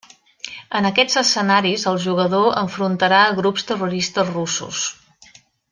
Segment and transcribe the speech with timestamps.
[0.79, 4.85] En aquests escenaris el jugador enfrontarà a grups terroristes russos.